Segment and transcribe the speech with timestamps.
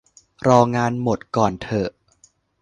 [0.47, 1.89] รองานหมดก่อนเถอะ